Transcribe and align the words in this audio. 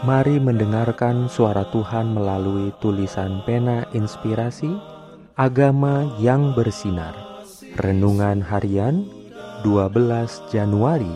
Mari 0.00 0.40
mendengarkan 0.40 1.28
suara 1.28 1.68
Tuhan 1.68 2.16
melalui 2.16 2.72
tulisan 2.80 3.44
pena 3.44 3.84
inspirasi 3.92 4.72
Agama 5.36 6.08
yang 6.16 6.56
bersinar. 6.56 7.12
Renungan 7.76 8.40
harian 8.40 9.04
12 9.60 10.00
Januari 10.48 11.12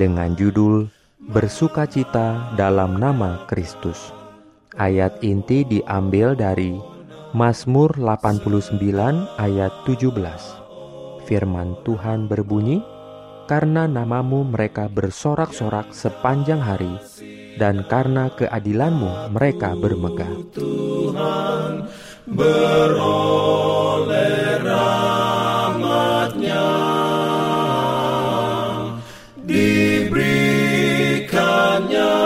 Dengan 0.00 0.32
judul 0.40 0.88
Bersukacita 1.36 2.56
dalam 2.56 2.96
nama 2.96 3.44
Kristus. 3.44 4.16
Ayat 4.80 5.20
inti 5.20 5.68
diambil 5.68 6.32
dari 6.32 6.80
Mazmur 7.36 7.92
89 8.00 8.80
ayat 9.36 9.72
17 9.84 10.16
Firman 11.28 11.76
Tuhan 11.84 12.24
berbunyi 12.32 12.80
Karena 13.44 13.84
namamu 13.84 14.48
mereka 14.48 14.88
bersorak-sorak 14.88 15.92
sepanjang 15.92 16.64
hari 16.64 16.96
dan 17.54 17.86
karena 17.86 18.34
keadilanmu 18.34 19.30
mereka 19.30 19.78
bermegah. 19.78 20.34
Tuhan 20.54 21.82
beroleh 22.26 24.58
rahmatnya. 24.64 26.64
Diberikannya 29.44 32.16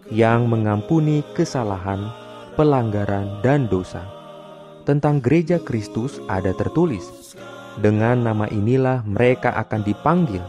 yang 0.09 0.49
mengampuni 0.49 1.21
kesalahan, 1.37 2.09
pelanggaran, 2.57 3.37
dan 3.45 3.69
dosa. 3.69 4.01
Tentang 4.81 5.21
gereja 5.21 5.61
Kristus 5.61 6.17
ada 6.25 6.57
tertulis, 6.57 7.37
dengan 7.77 8.25
nama 8.25 8.49
inilah 8.49 9.05
mereka 9.05 9.53
akan 9.61 9.85
dipanggil 9.85 10.41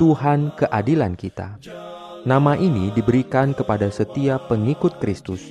Tuhan 0.00 0.56
keadilan 0.56 1.20
kita. 1.20 1.60
Nama 2.24 2.56
ini 2.56 2.96
diberikan 2.96 3.52
kepada 3.52 3.92
setiap 3.92 4.48
pengikut 4.48 4.96
Kristus. 5.04 5.44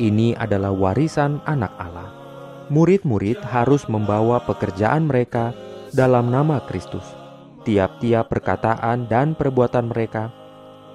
Ini 0.00 0.40
adalah 0.40 0.72
warisan 0.72 1.44
anak 1.44 1.76
Allah 1.76 2.19
murid-murid 2.70 3.42
harus 3.42 3.84
membawa 3.90 4.38
pekerjaan 4.46 5.10
mereka 5.10 5.52
dalam 5.90 6.30
nama 6.30 6.62
Kristus. 6.64 7.04
Tiap-tiap 7.66 8.30
perkataan 8.30 9.10
dan 9.10 9.36
perbuatan 9.36 9.92
mereka 9.92 10.32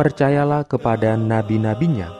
Percayalah 0.00 0.64
kepada 0.64 1.12
nabi-nabinya 1.12 2.19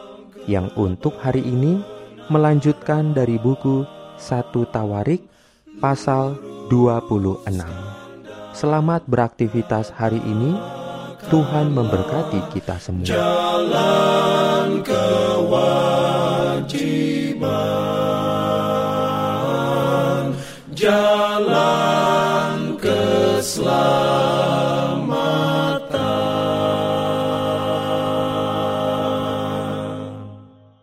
yang 0.51 0.67
untuk 0.75 1.15
hari 1.23 1.47
ini 1.47 1.79
melanjutkan 2.27 3.15
dari 3.15 3.39
buku 3.39 3.87
satu 4.19 4.67
Tawarik 4.67 5.23
pasal 5.79 6.35
26. 6.67 7.47
Selamat 8.51 9.07
beraktivitas 9.07 9.95
hari 9.95 10.19
ini. 10.27 10.59
Tuhan 11.31 11.71
memberkati 11.71 12.51
kita 12.51 12.83
semua. 12.83 13.07
Jalan 13.07 14.83
kewajiban, 14.83 15.95
jalan 20.75 22.75
keselamatan. 22.83 24.30